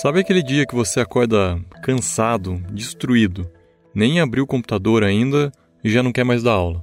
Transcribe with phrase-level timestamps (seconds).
[0.00, 3.46] Sabe aquele dia que você acorda cansado, destruído,
[3.94, 5.52] nem abriu o computador ainda
[5.84, 6.82] e já não quer mais dar aula?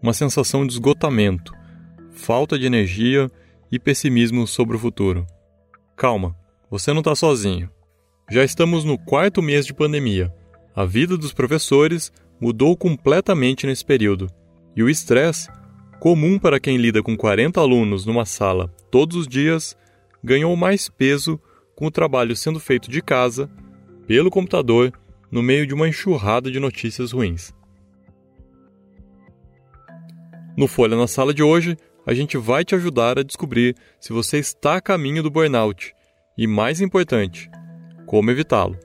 [0.00, 1.52] Uma sensação de esgotamento,
[2.12, 3.28] falta de energia
[3.68, 5.26] e pessimismo sobre o futuro.
[5.96, 6.36] Calma,
[6.70, 7.68] você não está sozinho.
[8.30, 10.32] Já estamos no quarto mês de pandemia.
[10.72, 14.30] A vida dos professores mudou completamente nesse período.
[14.76, 15.48] E o estresse,
[15.98, 19.76] comum para quem lida com 40 alunos numa sala todos os dias,
[20.22, 21.40] ganhou mais peso
[21.74, 23.50] com o trabalho sendo feito de casa,
[24.06, 24.92] pelo computador,
[25.30, 27.52] no meio de uma enxurrada de notícias ruins.
[30.56, 31.76] No Folha na Sala de hoje,
[32.06, 35.94] a gente vai te ajudar a descobrir se você está a caminho do burnout
[36.38, 37.50] e, mais importante,
[38.06, 38.78] como evitá-lo.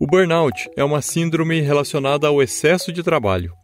[0.00, 3.54] O burnout é uma síndrome relacionada ao excesso de trabalho.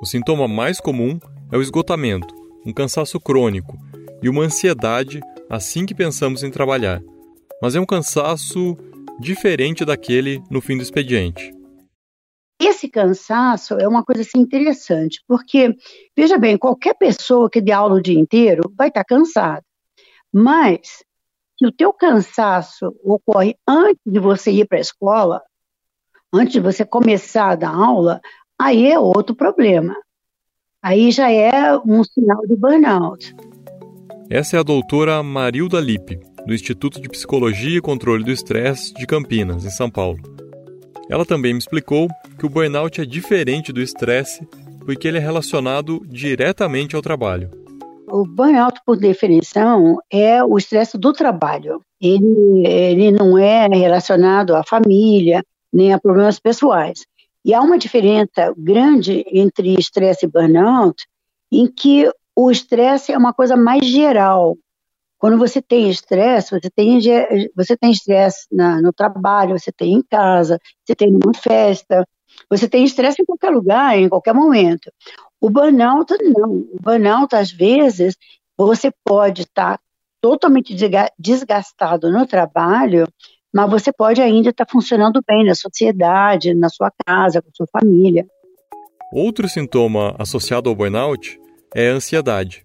[0.00, 1.18] O sintoma mais comum
[1.50, 2.34] é o esgotamento,
[2.66, 3.78] um cansaço crônico
[4.22, 7.02] e uma ansiedade assim que pensamos em trabalhar.
[7.62, 8.76] Mas é um cansaço
[9.18, 11.50] diferente daquele no fim do expediente.
[12.60, 15.74] Esse cansaço é uma coisa assim, interessante, porque,
[16.14, 19.62] veja bem, qualquer pessoa que dê aula o dia inteiro vai estar cansada.
[20.30, 21.02] Mas,
[21.58, 25.42] se o teu cansaço ocorre antes de você ir para a escola,
[26.32, 28.20] antes de você começar a dar aula,
[28.58, 29.94] aí é outro problema.
[30.82, 33.34] Aí já é um sinal de burnout.
[34.30, 39.06] Essa é a doutora Marilda Lippe, do Instituto de Psicologia e Controle do Estresse de
[39.06, 40.18] Campinas, em São Paulo.
[41.08, 44.46] Ela também me explicou que o burnout é diferente do estresse
[44.84, 47.50] porque ele é relacionado diretamente ao trabalho.
[48.08, 51.80] O burnout, por definição, é o estresse do trabalho.
[52.00, 57.04] Ele, ele não é relacionado à família, nem a problemas pessoais.
[57.46, 61.06] E há uma diferença grande entre estresse e burnout,
[61.52, 64.58] em que o estresse é uma coisa mais geral.
[65.16, 66.98] Quando você tem estresse, você tem
[67.54, 72.04] você tem estresse no trabalho, você tem em casa, você tem numa festa,
[72.50, 74.90] você tem estresse em qualquer lugar, em qualquer momento.
[75.40, 76.50] O burnout não.
[76.72, 78.16] O burnout às vezes
[78.58, 79.78] você pode estar
[80.20, 80.74] totalmente
[81.16, 83.06] desgastado no trabalho,
[83.54, 88.26] mas você pode ainda estar funcionando bem na sociedade, na sua casa, com sua família.
[89.12, 91.38] Outro sintoma associado ao burnout
[91.74, 92.64] é a ansiedade,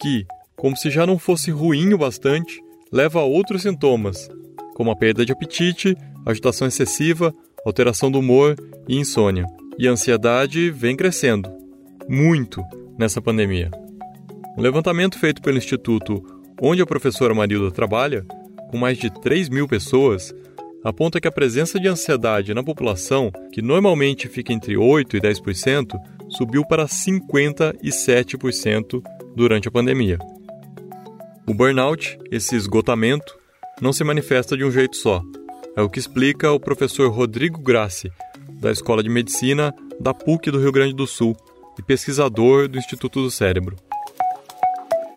[0.00, 2.60] que, como se já não fosse ruim o bastante,
[2.92, 4.28] leva a outros sintomas,
[4.74, 5.96] como a perda de apetite,
[6.26, 7.32] agitação excessiva,
[7.64, 8.56] alteração do humor
[8.88, 9.46] e insônia.
[9.78, 11.48] E a ansiedade vem crescendo,
[12.08, 12.62] muito,
[12.98, 13.70] nessa pandemia.
[14.56, 16.22] Um levantamento feito pelo Instituto
[16.60, 18.26] onde a professora Marilda trabalha
[18.68, 20.34] com mais de 3 mil pessoas,
[20.84, 25.98] aponta que a presença de ansiedade na população, que normalmente fica entre 8% e 10%,
[26.28, 29.02] subiu para 57%
[29.34, 30.18] durante a pandemia.
[31.46, 33.36] O burnout, esse esgotamento,
[33.80, 35.22] não se manifesta de um jeito só.
[35.76, 38.12] É o que explica o professor Rodrigo Grassi,
[38.60, 41.36] da Escola de Medicina da PUC do Rio Grande do Sul
[41.78, 43.76] e pesquisador do Instituto do Cérebro.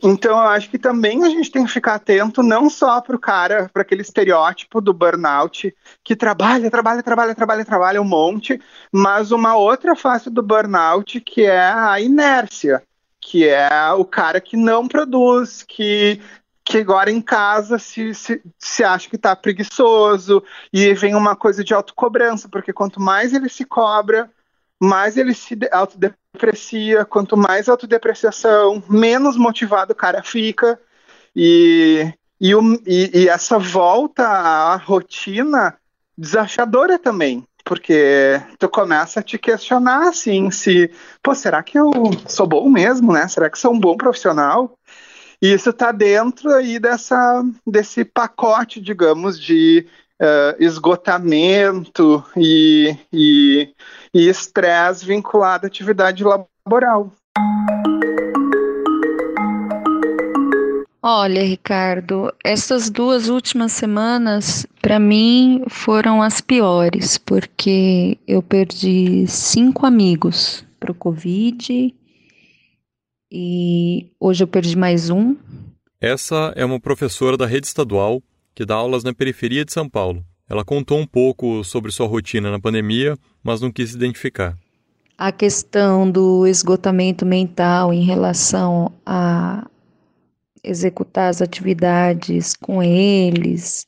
[0.03, 3.19] Então, eu acho que também a gente tem que ficar atento não só para o
[3.19, 8.59] cara, para aquele estereótipo do burnout, que trabalha, trabalha, trabalha, trabalha, trabalha um monte,
[8.91, 12.81] mas uma outra face do burnout que é a inércia,
[13.19, 16.19] que é o cara que não produz, que
[16.63, 21.63] que agora em casa se, se, se acha que está preguiçoso e vem uma coisa
[21.63, 24.29] de autocobrança, porque quanto mais ele se cobra,
[24.79, 25.55] mais ele se
[26.33, 30.79] autodeprecia, quanto mais autodepreciação, menos motivado o cara fica.
[31.35, 32.51] E, e,
[32.85, 35.77] e, e essa volta à rotina
[36.17, 41.91] desachadora também, porque tu começa a te questionar assim, se, pô, será que eu
[42.27, 43.27] sou bom mesmo, né?
[43.27, 44.77] Será que sou um bom profissional?
[45.41, 49.87] E isso está dentro aí dessa, desse pacote, digamos, de
[50.21, 53.73] uh, esgotamento e, e,
[54.13, 57.11] e estresse vinculado à atividade laboral.
[61.03, 69.87] Olha, Ricardo, essas duas últimas semanas, para mim, foram as piores, porque eu perdi cinco
[69.87, 71.91] amigos para o Covid
[73.31, 75.35] e hoje eu perdi mais um.
[75.99, 78.21] Essa é uma professora da rede estadual
[78.61, 80.23] que dá aulas na periferia de São Paulo.
[80.47, 84.55] Ela contou um pouco sobre sua rotina na pandemia, mas não quis se identificar.
[85.17, 89.67] A questão do esgotamento mental em relação a
[90.63, 93.87] executar as atividades com eles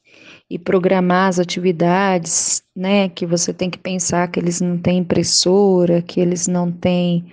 [0.50, 6.02] e programar as atividades, né, que você tem que pensar que eles não têm impressora,
[6.02, 7.32] que eles não têm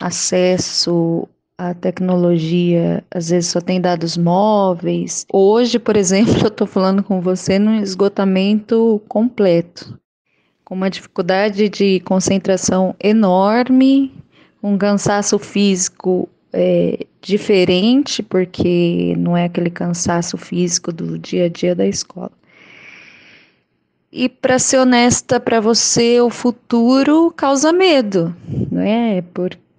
[0.00, 1.28] acesso
[1.60, 5.26] à tecnologia, às vezes só tem dados móveis.
[5.30, 9.98] Hoje, por exemplo, eu estou falando com você num esgotamento completo,
[10.64, 14.10] com uma dificuldade de concentração enorme,
[14.62, 21.74] um cansaço físico é, diferente, porque não é aquele cansaço físico do dia a dia
[21.74, 22.32] da escola.
[24.10, 28.34] E para ser honesta para você, o futuro causa medo,
[28.72, 29.22] não é?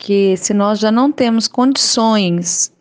[0.02, 2.74] Porque se nós já não temos condições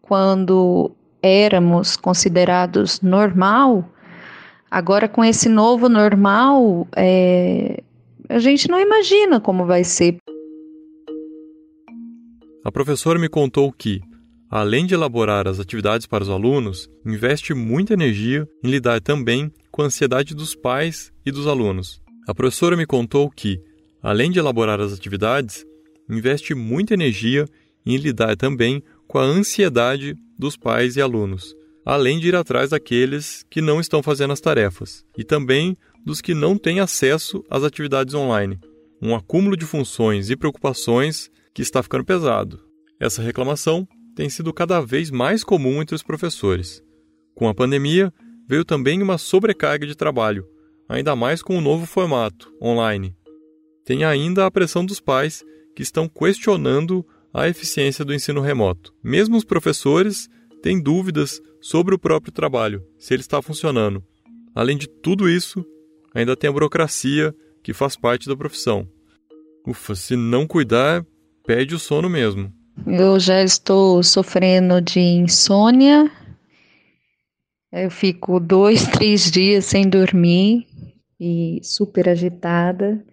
[0.00, 3.84] quando éramos considerados normal,
[4.70, 7.82] agora com esse novo normal, é,
[8.28, 10.18] a gente não imagina como vai ser.
[12.64, 14.00] A professora me contou que,
[14.48, 19.82] além de elaborar as atividades para os alunos, investe muita energia em lidar também com
[19.82, 22.00] a ansiedade dos pais e dos alunos.
[22.28, 23.58] A professora me contou que,
[24.00, 25.66] além de elaborar as atividades,
[26.08, 27.46] investe muita energia
[27.84, 31.54] em lidar também com a ansiedade dos pais e alunos,
[31.84, 36.34] além de ir atrás daqueles que não estão fazendo as tarefas e também dos que
[36.34, 38.58] não têm acesso às atividades online.
[39.00, 42.60] Um acúmulo de funções e preocupações que está ficando pesado.
[42.98, 46.82] Essa reclamação tem sido cada vez mais comum entre os professores.
[47.34, 48.12] Com a pandemia,
[48.48, 50.46] veio também uma sobrecarga de trabalho,
[50.88, 53.14] ainda mais com o novo formato, online.
[53.84, 55.44] Tem ainda a pressão dos pais
[55.74, 58.92] que estão questionando a eficiência do ensino remoto.
[59.02, 60.28] Mesmo os professores
[60.62, 64.02] têm dúvidas sobre o próprio trabalho, se ele está funcionando.
[64.54, 65.64] Além de tudo isso,
[66.14, 68.86] ainda tem a burocracia que faz parte da profissão.
[69.66, 71.06] Ufa, se não cuidar,
[71.46, 72.52] perde o sono mesmo.
[72.86, 76.10] Eu já estou sofrendo de insônia.
[77.72, 80.66] Eu fico dois, três dias sem dormir
[81.18, 83.04] e super agitada.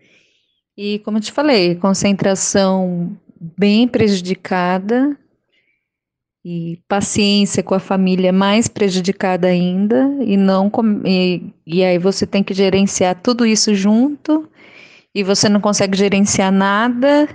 [0.82, 3.12] E como eu te falei, concentração
[3.58, 5.14] bem prejudicada
[6.44, 10.72] e paciência com a família mais prejudicada ainda e não
[11.06, 14.50] e, e aí você tem que gerenciar tudo isso junto
[15.14, 17.28] e você não consegue gerenciar nada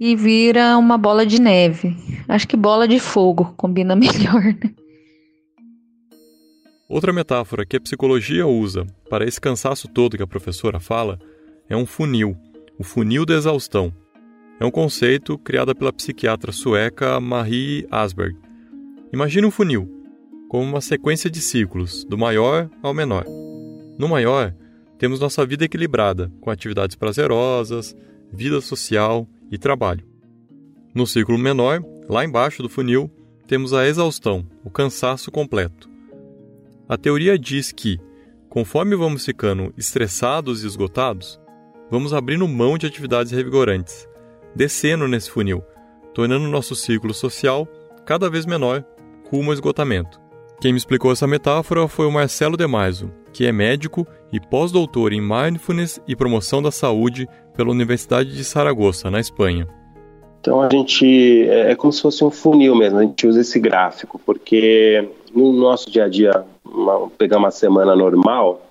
[0.00, 1.96] e vira uma bola de neve.
[2.26, 4.74] Acho que bola de fogo combina melhor, né?
[6.88, 11.16] Outra metáfora que a psicologia usa para esse cansaço todo que a professora fala
[11.70, 12.36] é um funil,
[12.76, 13.94] o funil da exaustão.
[14.58, 18.36] É um conceito criado pela psiquiatra sueca Marie Asberg.
[19.12, 19.88] Imagine um funil,
[20.48, 23.24] como uma sequência de ciclos, do maior ao menor.
[23.96, 24.52] No maior,
[24.98, 27.96] temos nossa vida equilibrada, com atividades prazerosas,
[28.32, 30.04] vida social e trabalho.
[30.92, 33.08] No ciclo menor, lá embaixo do funil,
[33.46, 35.88] temos a exaustão, o cansaço completo.
[36.88, 38.00] A teoria diz que,
[38.48, 41.40] conforme vamos ficando estressados e esgotados,
[41.90, 44.08] vamos abrindo mão de atividades revigorantes,
[44.54, 45.62] descendo nesse funil,
[46.14, 47.66] tornando nosso ciclo social
[48.04, 48.84] cada vez menor,
[49.30, 50.20] rumo ao esgotamento.
[50.60, 55.20] Quem me explicou essa metáfora foi o Marcelo Demaiso, que é médico e pós-doutor em
[55.20, 57.26] Mindfulness e Promoção da Saúde
[57.56, 59.66] pela Universidade de Saragoça, na Espanha.
[60.40, 63.58] Então a gente é, é como se fosse um funil mesmo, a gente usa esse
[63.58, 66.44] gráfico, porque no nosso dia a dia,
[67.18, 68.69] pegar uma semana normal,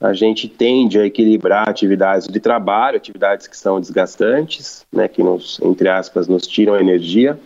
[0.00, 5.60] a gente tende a equilibrar atividades de trabalho, atividades que são desgastantes, né, que nos,
[5.62, 7.38] entre aspas, nos tiram energia,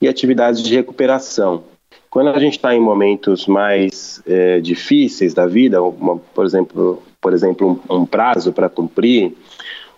[0.00, 1.64] e atividades de recuperação,
[2.10, 7.32] quando a gente está em momentos mais é, difíceis da vida, uma, por exemplo, por
[7.32, 9.36] exemplo um, um prazo para cumprir,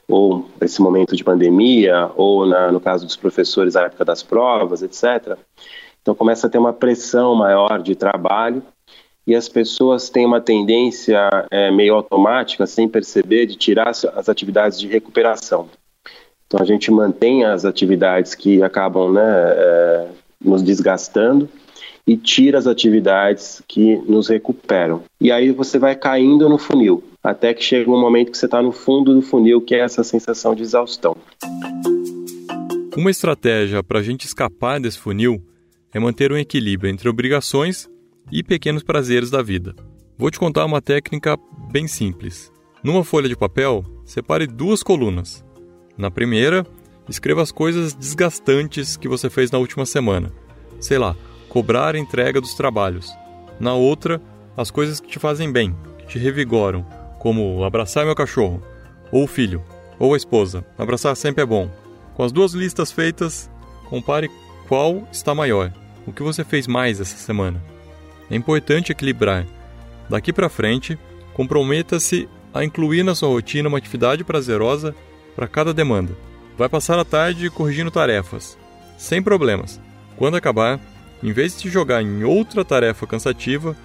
[0.09, 4.83] ou esse momento de pandemia, ou na, no caso dos professores, a época das provas,
[4.83, 5.39] etc.
[6.03, 8.63] Então começa a ter uma pressão maior de trabalho
[9.27, 14.79] e as pessoas têm uma tendência é, meio automática, sem perceber, de tirar as atividades
[14.79, 15.69] de recuperação.
[16.47, 20.09] Então a gente mantém as atividades que acabam né, é,
[20.45, 21.49] nos desgastando
[22.07, 25.03] e tira as atividades que nos recuperam.
[25.21, 28.61] E aí você vai caindo no funil, até que chega um momento que você está
[28.61, 31.17] no fundo do funil, que é essa sensação de exaustão.
[32.97, 35.41] Uma estratégia para a gente escapar desse funil
[35.95, 37.89] é manter um equilíbrio entre obrigações
[38.31, 39.75] e pequenos prazeres da vida.
[40.17, 41.39] Vou te contar uma técnica
[41.71, 42.53] bem simples.
[42.83, 45.45] Numa folha de papel, separe duas colunas.
[45.97, 46.67] Na primeira,
[47.09, 50.33] escreva as coisas desgastantes que você fez na última semana.
[50.81, 51.17] Sei lá,
[51.49, 53.13] cobrar a entrega dos trabalhos.
[53.59, 54.21] Na outra,
[54.57, 56.87] as coisas que te fazem bem, que te revigoram,
[57.19, 58.63] como abraçar meu cachorro,
[59.13, 59.63] ou o filho,
[59.99, 60.65] ou a esposa.
[60.79, 61.71] Abraçar sempre é bom.
[62.15, 63.51] Com as duas listas feitas,
[63.89, 64.31] compare
[64.69, 65.73] qual está maior,
[66.07, 67.63] o que você fez mais essa semana.
[68.31, 69.47] É importante equilibrar.
[70.09, 70.99] Daqui para frente,
[71.35, 74.95] comprometa-se a incluir na sua rotina uma atividade prazerosa
[75.35, 76.17] para cada demanda.
[76.57, 78.59] Vai passar a tarde corrigindo tarefas,
[78.99, 79.81] sem problemas.
[80.17, 80.79] Quando acabar,
[81.23, 83.77] em vez de se jogar em outra tarefa cansativa,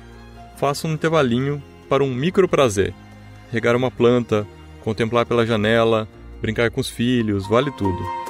[0.58, 2.94] faça um intervalinho para um micro prazer.
[3.52, 4.46] Regar uma planta,
[4.84, 6.08] contemplar pela janela,
[6.42, 8.25] brincar com os filhos, vale tudo.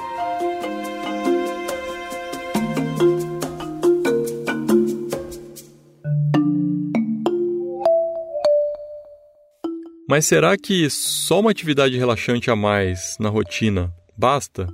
[10.08, 14.68] Mas será que só uma atividade relaxante a mais na rotina basta?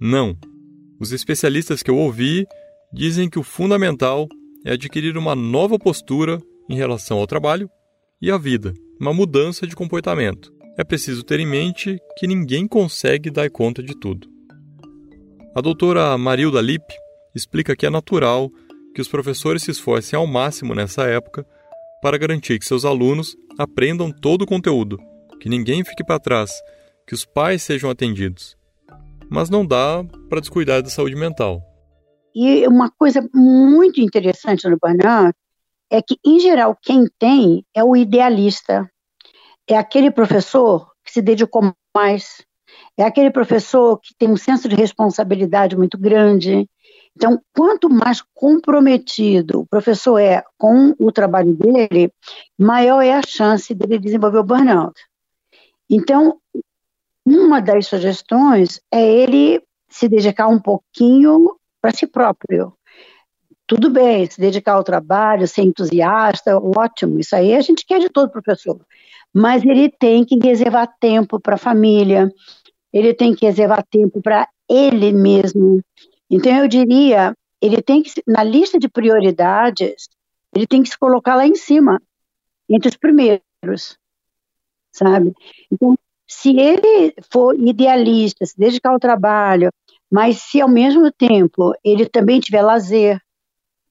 [0.00, 0.36] Não.
[0.98, 2.46] Os especialistas que eu ouvi
[2.92, 4.26] dizem que o fundamental
[4.64, 7.68] é adquirir uma nova postura em relação ao trabalho
[8.22, 10.50] e à vida, uma mudança de comportamento.
[10.78, 14.26] É preciso ter em mente que ninguém consegue dar conta de tudo.
[15.54, 16.94] A doutora Marilda Lippe
[17.34, 18.50] explica que é natural
[18.94, 21.46] que os professores se esforcem ao máximo nessa época
[22.02, 24.98] para garantir que seus alunos aprendam todo o conteúdo,
[25.40, 26.50] que ninguém fique para trás,
[27.06, 28.56] que os pais sejam atendidos.
[29.30, 31.62] Mas não dá para descuidar da saúde mental.
[32.34, 35.34] E uma coisa muito interessante no burnout
[35.88, 38.90] é que, em geral, quem tem é o idealista.
[39.68, 42.44] É aquele professor que se dedicou mais,
[42.98, 46.66] é aquele professor que tem um senso de responsabilidade muito grande,
[47.16, 52.10] então, quanto mais comprometido o professor é com o trabalho dele,
[52.58, 54.98] maior é a chance dele desenvolver o burnout.
[55.88, 56.38] Então,
[57.24, 62.72] uma das sugestões é ele se dedicar um pouquinho para si próprio.
[63.66, 68.08] Tudo bem, se dedicar ao trabalho, ser entusiasta, ótimo, isso aí a gente quer de
[68.08, 68.80] todo professor.
[69.32, 72.30] Mas ele tem que reservar tempo para a família,
[72.92, 75.80] ele tem que reservar tempo para ele mesmo,
[76.32, 80.08] então, eu diria, ele tem que, na lista de prioridades,
[80.54, 82.00] ele tem que se colocar lá em cima,
[82.68, 83.98] entre os primeiros,
[84.90, 85.34] sabe?
[85.70, 85.94] Então,
[86.26, 89.70] se ele for idealista, se dedicar ao trabalho,
[90.10, 93.20] mas se ao mesmo tempo ele também tiver lazer,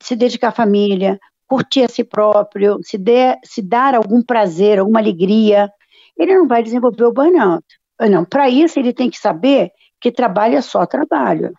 [0.01, 5.00] se dedicar à família, curtir a si próprio, se, der, se dar algum prazer, alguma
[5.00, 5.71] alegria,
[6.17, 7.63] ele não vai desenvolver o burnout.
[8.10, 11.53] Não, para isso ele tem que saber que trabalho é só trabalho.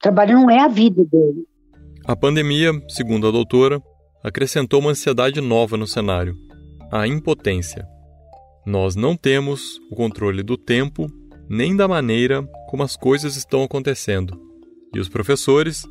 [0.00, 1.46] Trabalho não é a vida dele.
[2.06, 3.82] A pandemia, segundo a doutora,
[4.22, 6.34] acrescentou uma ansiedade nova no cenário:
[6.90, 7.86] a impotência.
[8.64, 11.06] Nós não temos o controle do tempo
[11.48, 14.38] nem da maneira como as coisas estão acontecendo.
[14.94, 15.82] E os professores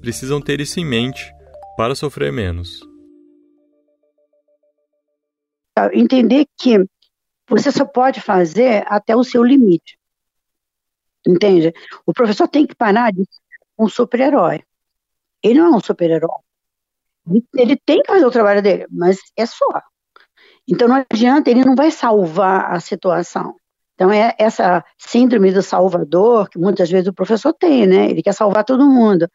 [0.00, 1.32] precisam ter isso em mente
[1.76, 2.80] para sofrer menos.
[5.92, 6.84] Entender que
[7.48, 9.98] você só pode fazer até o seu limite.
[11.26, 11.72] Entende?
[12.06, 13.24] O professor tem que parar de
[13.78, 14.62] um super-herói.
[15.42, 16.40] Ele não é um super-herói.
[17.54, 19.82] Ele, tem que fazer o trabalho dele, mas é só.
[20.68, 23.56] Então não adianta, ele não vai salvar a situação.
[23.94, 28.10] Então é essa síndrome do salvador que muitas vezes o professor tem, né?
[28.10, 29.28] Ele quer salvar todo mundo.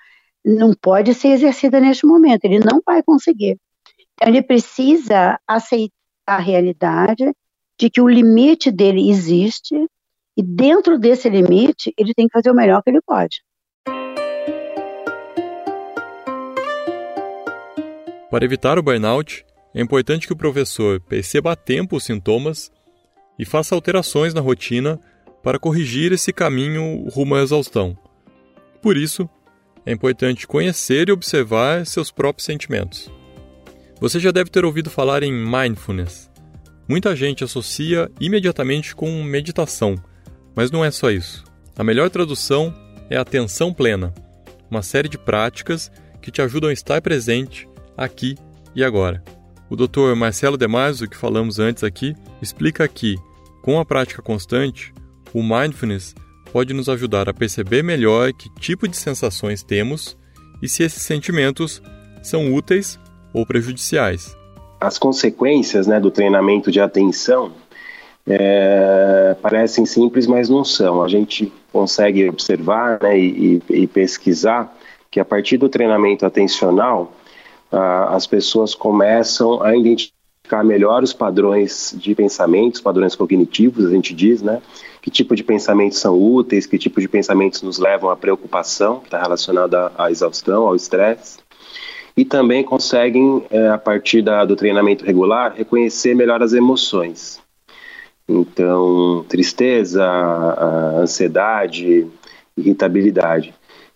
[0.43, 3.57] Não pode ser exercida neste momento, ele não vai conseguir.
[4.13, 5.93] Então ele precisa aceitar
[6.25, 7.33] a realidade
[7.77, 9.75] de que o limite dele existe
[10.37, 13.41] e dentro desse limite ele tem que fazer o melhor que ele pode.
[18.31, 19.45] Para evitar o burnout,
[19.75, 22.71] é importante que o professor perceba a tempo os sintomas
[23.37, 24.97] e faça alterações na rotina
[25.43, 27.97] para corrigir esse caminho rumo à exaustão.
[28.81, 29.29] Por isso,
[29.85, 33.11] é importante conhecer e observar seus próprios sentimentos.
[33.99, 36.31] Você já deve ter ouvido falar em mindfulness.
[36.87, 39.95] Muita gente associa imediatamente com meditação,
[40.55, 41.43] mas não é só isso.
[41.77, 42.73] A melhor tradução
[43.09, 44.13] é atenção plena,
[44.69, 47.67] uma série de práticas que te ajudam a estar presente
[47.97, 48.35] aqui
[48.75, 49.23] e agora.
[49.69, 50.15] O Dr.
[50.15, 53.15] Marcelo Demaso, que falamos antes aqui, explica que,
[53.61, 54.93] com a prática constante,
[55.33, 56.13] o mindfulness
[56.51, 60.17] pode nos ajudar a perceber melhor que tipo de sensações temos
[60.61, 61.81] e se esses sentimentos
[62.21, 62.99] são úteis
[63.33, 64.35] ou prejudiciais.
[64.79, 67.53] As consequências né, do treinamento de atenção
[68.27, 71.01] é, parecem simples, mas não são.
[71.01, 74.75] A gente consegue observar né, e, e pesquisar
[75.09, 77.13] que a partir do treinamento atencional,
[77.71, 84.41] as pessoas começam a identificar melhor os padrões de pensamentos, padrões cognitivos, a gente diz,
[84.41, 84.61] né?
[85.01, 89.05] Que tipo de pensamentos são úteis, que tipo de pensamentos nos levam à preocupação, que
[89.05, 91.39] está relacionada à exaustão, ao estresse.
[92.15, 97.39] E também conseguem, é, a partir da, do treinamento regular, reconhecer melhor as emoções.
[98.27, 100.05] Então, tristeza,
[100.99, 102.07] ansiedade,
[102.57, 103.53] irritabilidade.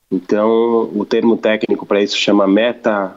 [0.10, 3.16] Então, o termo técnico para isso chama meta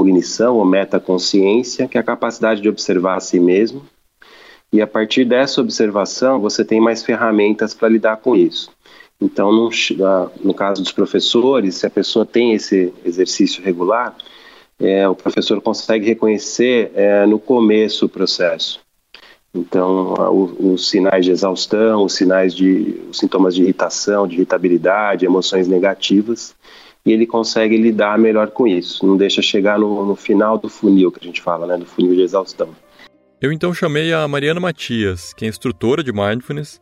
[0.00, 3.82] cognição ou metaconsciência, que é a capacidade de observar a si mesmo.
[4.72, 8.70] E a partir dessa observação, você tem mais ferramentas para lidar com isso.
[9.20, 9.68] Então, no,
[10.42, 14.16] no caso dos professores, se a pessoa tem esse exercício regular,
[14.78, 18.80] é, o professor consegue reconhecer é, no começo o processo.
[19.52, 20.14] Então,
[20.58, 26.54] os sinais de exaustão, os sinais de os sintomas de irritação, de irritabilidade, emoções negativas,
[27.04, 29.06] e ele consegue lidar melhor com isso.
[29.06, 32.14] Não deixa chegar no, no final do funil que a gente fala, né, do funil
[32.14, 32.68] de exaustão.
[33.40, 36.80] Eu então chamei a Mariana Matias, que é instrutora de mindfulness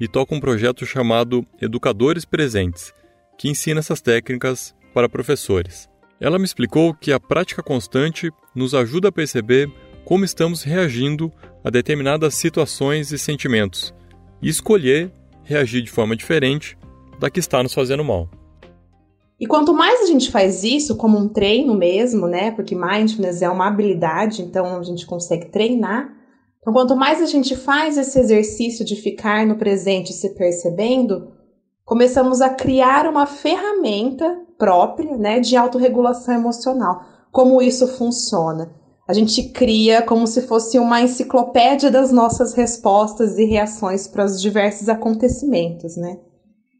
[0.00, 2.92] e toca um projeto chamado Educadores Presentes,
[3.38, 5.88] que ensina essas técnicas para professores.
[6.20, 9.70] Ela me explicou que a prática constante nos ajuda a perceber
[10.04, 11.30] como estamos reagindo
[11.62, 13.94] a determinadas situações e sentimentos
[14.42, 15.12] e escolher
[15.44, 16.76] reagir de forma diferente
[17.18, 18.28] da que está nos fazendo mal.
[19.40, 22.50] E quanto mais a gente faz isso, como um treino mesmo, né?
[22.50, 26.14] Porque mindfulness é uma habilidade, então a gente consegue treinar.
[26.60, 31.32] Então, quanto mais a gente faz esse exercício de ficar no presente se percebendo,
[31.86, 37.00] começamos a criar uma ferramenta própria, né, de autorregulação emocional.
[37.32, 38.74] Como isso funciona?
[39.08, 44.40] A gente cria como se fosse uma enciclopédia das nossas respostas e reações para os
[44.40, 46.18] diversos acontecimentos, né?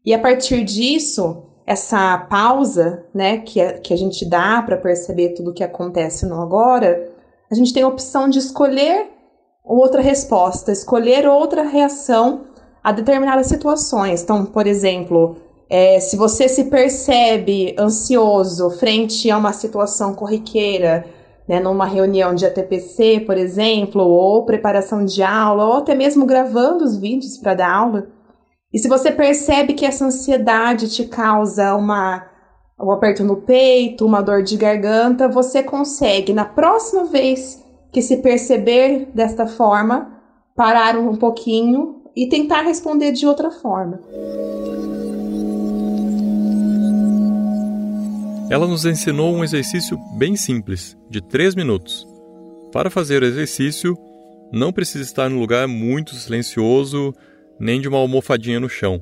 [0.05, 5.29] E a partir disso, essa pausa, né, que a, que a gente dá para perceber
[5.29, 7.09] tudo o que acontece no agora,
[7.49, 9.09] a gente tem a opção de escolher
[9.63, 12.41] outra resposta, escolher outra reação
[12.83, 14.23] a determinadas situações.
[14.23, 15.37] Então, por exemplo,
[15.69, 21.05] é, se você se percebe ansioso frente a uma situação corriqueira,
[21.47, 26.83] né, numa reunião de ATPC, por exemplo, ou preparação de aula, ou até mesmo gravando
[26.83, 28.07] os vídeos para dar aula,
[28.73, 32.25] e se você percebe que essa ansiedade te causa uma,
[32.79, 37.61] um aperto no peito, uma dor de garganta, você consegue, na próxima vez
[37.91, 40.17] que se perceber desta forma,
[40.55, 43.99] parar um pouquinho e tentar responder de outra forma.
[48.49, 52.07] Ela nos ensinou um exercício bem simples, de 3 minutos.
[52.71, 53.97] Para fazer o exercício,
[54.51, 57.13] não precisa estar num lugar muito silencioso
[57.61, 58.99] nem de uma almofadinha no chão.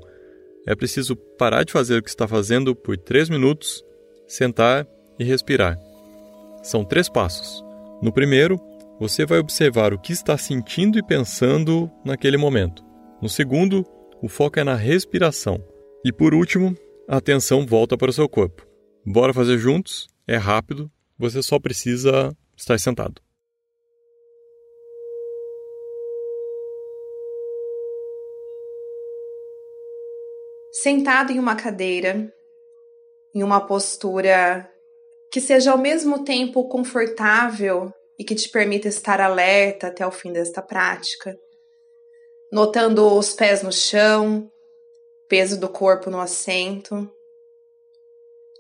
[0.68, 3.84] É preciso parar de fazer o que está fazendo por três minutos,
[4.28, 4.86] sentar
[5.18, 5.80] e respirar.
[6.62, 7.64] São três passos.
[8.02, 8.60] No primeiro,
[9.00, 12.84] você vai observar o que está sentindo e pensando naquele momento.
[13.22, 13.86] No segundo,
[14.22, 15.64] o foco é na respiração.
[16.04, 16.76] E por último,
[17.08, 18.68] a atenção volta para o seu corpo.
[19.06, 20.08] Bora fazer juntos?
[20.28, 23.22] É rápido, você só precisa estar sentado.
[30.72, 32.34] Sentado em uma cadeira,
[33.34, 34.70] em uma postura
[35.32, 40.34] que seja ao mesmo tempo confortável e que te permita estar alerta até o fim
[40.34, 41.38] desta prática,
[42.52, 44.52] notando os pés no chão,
[45.28, 47.10] peso do corpo no assento.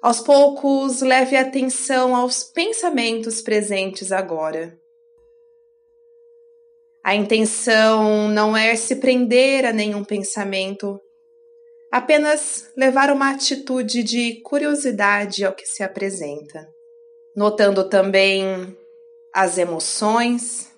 [0.02, 4.80] Aos poucos, leve atenção aos pensamentos presentes agora.
[7.04, 11.02] A intenção não é se prender a nenhum pensamento,
[11.92, 16.68] apenas levar uma atitude de curiosidade ao que se apresenta,
[17.36, 18.78] notando também
[19.34, 20.70] as emoções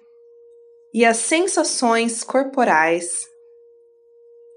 [0.93, 3.29] e as sensações corporais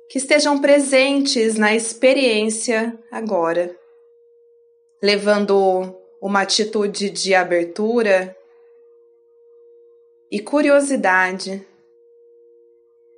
[0.08, 3.74] que estejam presentes na experiência agora,
[5.02, 8.36] levando uma atitude de abertura
[10.30, 11.66] e curiosidade.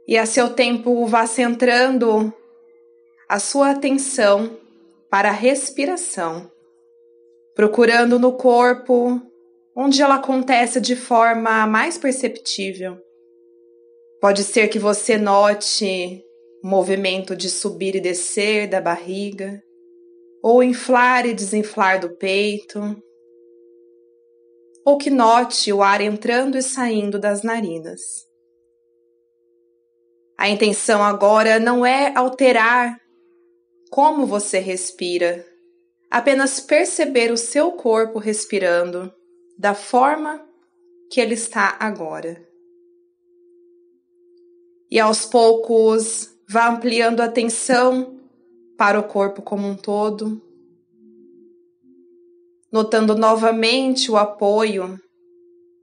[0.08, 2.32] E a seu tempo vá centrando
[3.28, 4.56] a sua atenção
[5.10, 6.50] para a respiração,
[7.54, 9.20] procurando no corpo
[9.74, 12.98] onde ela acontece de forma mais perceptível.
[14.20, 16.24] Pode ser que você note
[16.62, 19.62] o movimento de subir e descer da barriga,
[20.42, 22.80] ou inflar e desinflar do peito,
[24.84, 28.24] ou que note o ar entrando e saindo das narinas.
[30.38, 32.96] A intenção agora não é alterar
[33.90, 35.46] como você respira,
[36.10, 39.12] apenas perceber o seu corpo respirando
[39.58, 40.46] da forma
[41.10, 42.44] que ele está agora.
[44.90, 48.20] E aos poucos vá ampliando a atenção
[48.76, 50.40] para o corpo como um todo,
[52.70, 55.00] notando novamente o apoio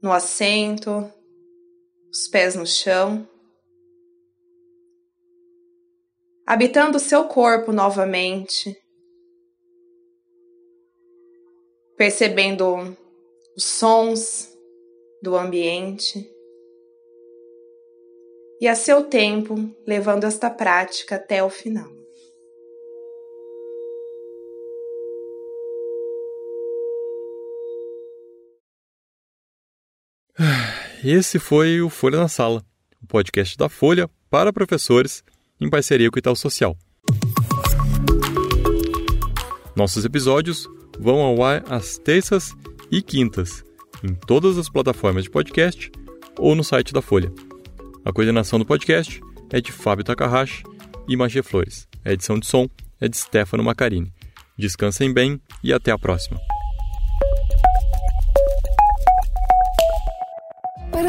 [0.01, 1.09] no assento,
[2.11, 3.27] os pés no chão.
[6.45, 8.77] habitando seu corpo novamente,
[11.95, 12.97] percebendo
[13.55, 14.51] os sons
[15.21, 16.29] do ambiente
[18.59, 19.55] e a seu tempo
[19.87, 21.89] levando esta prática até o final.
[31.03, 32.65] Esse foi o Folha na Sala,
[33.01, 35.23] o podcast da Folha para professores
[35.63, 36.77] em parceria com o Itaú Social.
[39.75, 42.53] Nossos episódios vão ao ar às terças
[42.91, 43.63] e quintas,
[44.03, 45.91] em todas as plataformas de podcast
[46.37, 47.31] ou no site da Folha.
[48.05, 50.63] A coordenação do podcast é de Fábio Takahashi
[51.07, 51.87] e Magia Flores.
[52.03, 52.67] A edição de som
[52.99, 54.13] é de Stefano Macarini.
[54.57, 56.39] Descansem bem e até a próxima.